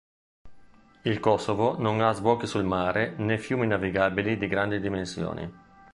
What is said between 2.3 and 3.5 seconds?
sul mare né